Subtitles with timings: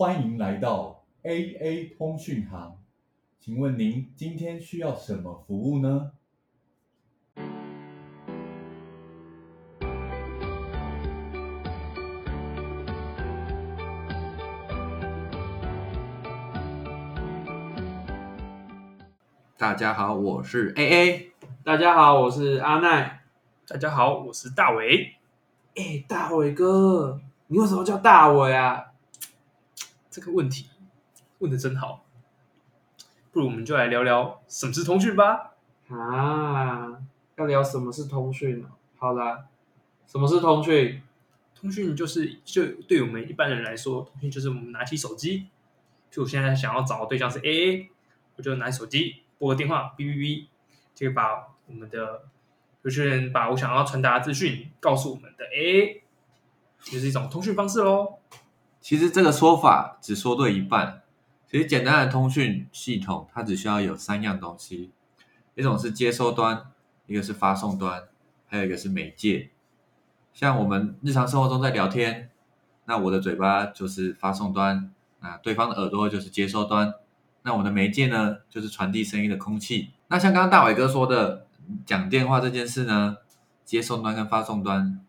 [0.00, 2.78] 欢迎来到 AA 通讯行，
[3.38, 6.12] 请问您今天需要什么服务呢？
[19.58, 21.26] 大家好，我是 AA。
[21.62, 23.20] 大家好，我是阿奈。
[23.68, 25.16] 大家好，我是大伟。
[25.76, 28.86] 哎，大伟哥，你为什么叫大伟啊？
[30.10, 30.66] 这个问题
[31.38, 32.04] 问的真好，
[33.30, 35.54] 不如我们就来聊聊什么是通讯吧。
[35.88, 37.00] 啊，
[37.36, 38.68] 要聊什么是通讯呢？
[38.98, 39.46] 好啦，
[40.06, 41.00] 什么是通讯？
[41.54, 45.46] 通讯就是就对我们一般人来说，通讯就是我们拿起手机，
[46.10, 47.88] 就我现在想要找的对象是 AA，
[48.36, 50.46] 我就拿起手机拨个电话，哔哔哔，
[50.94, 52.24] 就把我们的
[52.82, 56.00] 有些人把我想要传达的资讯告诉我们的 AA，
[56.80, 58.18] 就是一种通讯方式喽。
[58.80, 61.02] 其实这个说法只说对一半。
[61.50, 64.92] 其实简单的通讯系统，它只需要有三样东西：
[65.56, 66.66] 一种是接收端，
[67.06, 68.04] 一个是发送端，
[68.46, 69.50] 还有一个是媒介。
[70.32, 72.30] 像我们日常生活中在聊天，
[72.84, 76.94] 那我的嘴巴就是发送端，那对方的耳朵就是接收端。
[77.42, 79.90] 那我们的媒介呢，就是传递声音的空气。
[80.06, 81.46] 那像刚刚大伟哥说的，
[81.84, 83.16] 讲电话这件事呢，
[83.64, 85.00] 接收端跟发送端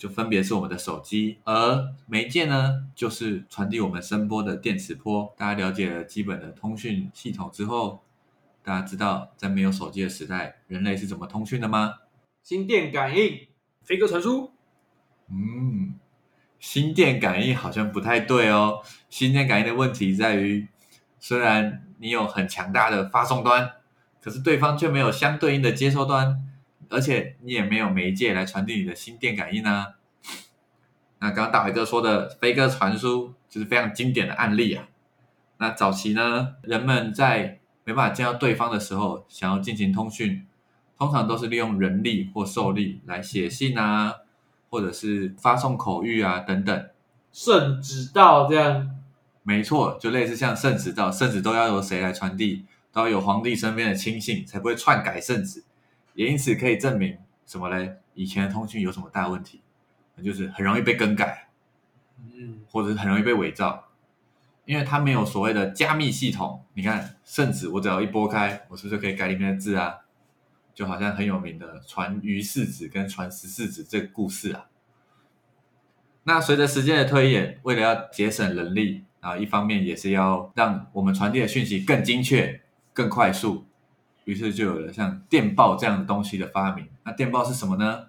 [0.00, 5.30] 就分别是我们的手机，而媒介呢，就是传递我们声波的电磁波。
[5.36, 8.02] 大家了解了基本的通讯系统之后，
[8.62, 11.96] 大家知道在没有手机的时代，人类是怎么通讯的吗？
[12.42, 13.48] 心电感应，
[13.84, 14.52] 飞鸽传书，
[15.28, 15.94] 嗯，
[16.58, 18.80] 心电感应好像不太对哦。
[19.10, 20.66] 心电感应的问题在于，
[21.18, 23.72] 虽然你有很强大的发送端，
[24.22, 26.42] 可是对方却没有相对应的接收端，
[26.90, 29.94] 而且你也没有媒介来传递你的心电感应啊。
[31.20, 34.88] 那刚刚大伟哥说的飞鸽传书就是非常经典的案例啊。
[35.56, 40.46] 那早期呢，人们在没办法见到对方的时候，想要进行通讯，
[40.98, 44.16] 通常都是利用人力或兽力来写信啊。
[44.72, 46.88] 或者是发送口谕啊等等，
[47.32, 48.88] 圣旨到这样，
[49.42, 52.64] 没错，就类似像圣旨到，圣旨都要由谁来传递？
[52.92, 55.64] 都要有皇帝身边的亲信才不会篡改圣旨，
[56.14, 57.96] 也因此可以证明什么嘞？
[58.14, 59.62] 以前的通讯有什么大问题？
[60.16, 61.48] 那就是很容易被更改，
[62.18, 63.88] 嗯，或者是很容易被伪造，
[64.64, 66.64] 因为它没有所谓的加密系统。
[66.74, 70.00] 你看圣旨，我只要一拨开，我是不是可以改里面的字啊？
[70.74, 74.66] 就好像很有名的传于四子跟传十四子这个故事啊。
[76.24, 82.60] 那随着时间的推演，为了要节省人力啊，一方面也是要让我们传递的讯息更精确、
[82.92, 83.66] 更快速，
[84.30, 86.88] 于是就有了像电报这样的东西的发明。
[87.04, 88.06] 那电报是什么呢？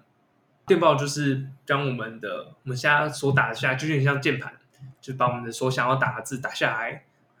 [0.64, 4.52] 电报就是将我们的我们现在所打下来，就有点像键盘，
[5.00, 6.90] 就把我们的所想要打的字打下来，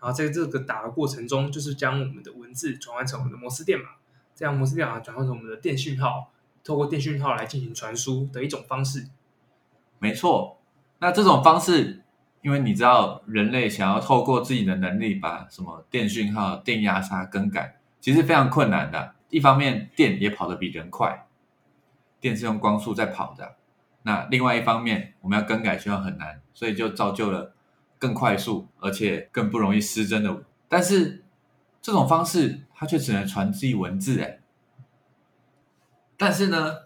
[0.00, 3.90] 后在这个打的过程中，就是将我们的文字转换成我们的摩斯电码。
[4.34, 6.32] 这样摩斯电码转换成我们的电讯号，
[6.64, 9.06] 透过电讯号来进行传输的一种方式。
[10.00, 10.58] 没错，
[10.98, 12.02] 那这种方式，
[12.40, 19.14] 因为你知道，人类想要透过自己的能力把什么电讯号、电压差更改，其实非常困难的。
[19.30, 21.26] 一方面，电也跑得比人快，
[22.20, 23.56] 电是用光速在跑的。
[24.02, 27.54] 那另外一方面，我们要更改需要很难，所以就造就了
[27.98, 30.44] 更快速而且更不容易失真的。
[30.68, 31.24] 但是
[31.80, 32.64] 这种方式。
[32.82, 34.40] 它却只能传递文字哎，
[36.16, 36.78] 但是呢，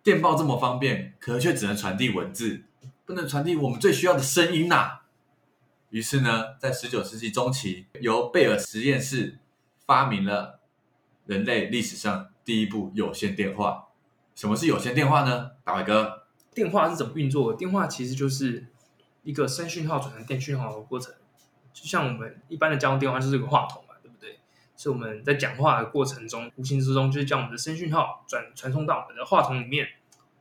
[0.00, 2.62] 电报这么方便，可却只能传递文字，
[3.04, 5.00] 不能传递我们最需要的声音呐。
[5.90, 9.40] 于是呢，在十九世纪中期，由贝尔实验室
[9.86, 10.60] 发明了
[11.26, 13.88] 人类历史上第一部有线电话。
[14.34, 15.52] 什么是有线电话呢？
[15.62, 17.58] 大伟哥，电话是怎么运作的？
[17.58, 18.66] 电话其实就是
[19.22, 21.14] 一个声讯号转成电讯号的过程，
[21.72, 24.38] 就像我们一般的家用电话就是个话筒嘛，对不对。
[24.76, 29.86] 是我们在讲话的过程中，无形之中就是将我们的声讯号转传送到我们的话筒里面，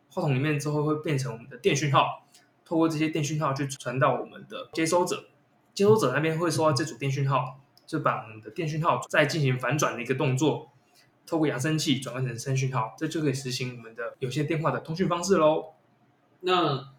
[0.10, 2.26] 话筒里面之后会变成我们的电讯号，
[2.66, 5.26] 透过这些电讯号去传到我们的接收者，
[5.76, 10.72] 接收者那边会收到这组电讯号，就把我们的电讯号再进行反转的一个动作，
[11.26, 15.74] 透过扬声器转换成声讯号，这就可以实行我们的有线电话的通讯方式喽。
[16.42, 16.94] 那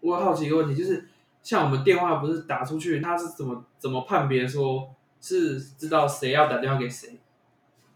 [0.00, 1.08] 我好奇一个问题，就是
[1.42, 4.94] 像我们电话不是打出去，它是怎么怎么判别说？
[5.20, 7.18] 是知道谁要打电话给谁？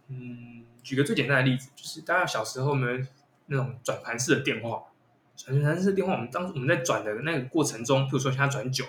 [0.09, 3.07] 嗯，举个最简单的例子，就是大家小时候们
[3.47, 4.83] 那种转盘式的电话，
[5.37, 8.85] 转盘式的电话，我们当我们在转的那个过程中，比如说现在转九，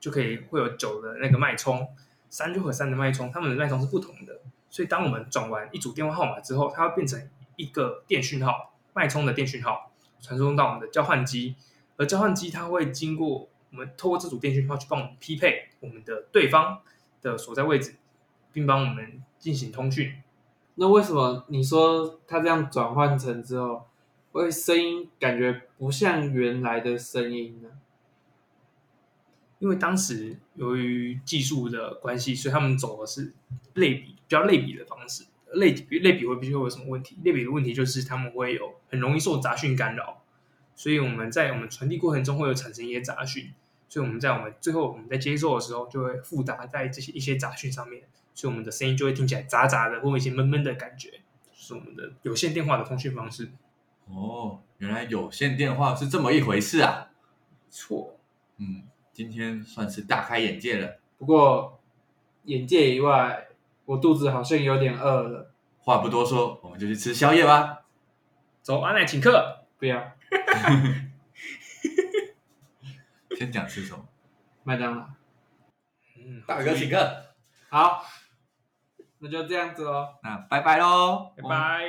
[0.00, 1.86] 就可以会有九的那个脉冲，
[2.28, 4.40] 三就和三的脉冲，它们的脉冲是不同的。
[4.68, 9.90] 所以当我们转完一组电话号码之后，它会变成一个电讯号，脉冲的电讯号
[10.20, 11.54] 传送到我们的交换机，
[11.96, 16.80] 而交换机它会经过我们透过这组电讯号去帮我们匹配我们的对方
[17.22, 17.94] 的所在位置，
[18.52, 20.12] 并帮我们进行通讯。
[20.74, 23.86] 那为什么你说它这样转换成之后，
[24.32, 27.70] 会声音感觉不像原来的声音呢？
[29.58, 33.32] 因为当时由于技术的关系，所以他们走的是
[33.74, 35.24] 类比比较类比的方式。
[35.52, 37.16] 类比类比会必须会有什么问题？
[37.22, 40.22] 类比的问题就是他们会有很容易受杂讯干扰，
[40.74, 43.54] 所以我们在我们传递过程中会有产生一些杂讯，
[43.88, 48.02] 所以我们在我们最后我们在接受的时候就会复杂在这些一些杂讯上面，
[48.34, 51.20] 所以我们的声音就会听起来杂杂的，或有一些闷闷的感觉，
[51.54, 53.50] 是我们的有线电话的通讯方式。
[54.06, 57.10] 哦，原来有线电话是这么一回事啊！
[57.70, 58.18] 错，
[58.58, 58.82] 嗯，
[59.16, 60.98] 今天算是大开眼界了。
[61.16, 61.80] 不过
[62.44, 63.48] 眼界以外，
[63.86, 67.86] 我肚子好像有点饿了，话不多说，我们就去吃宵夜吧。
[68.60, 69.64] 走，阿奶请客。
[69.78, 70.12] 不要
[73.38, 74.06] 先讲吃什么？
[74.64, 75.08] 麦当劳。
[76.18, 77.24] 嗯，大哥请客。
[77.70, 78.04] 好，
[79.20, 80.08] 那就这样子喽。
[80.22, 81.86] 那拜拜喽，拜拜。